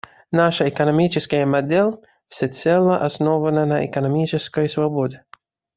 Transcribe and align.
Наша 0.31 0.67
экономическая 0.67 1.45
модель 1.45 1.91
всецело 2.27 2.97
основана 3.05 3.67
на 3.67 3.85
экономической 3.85 4.67
свободе. 4.67 5.23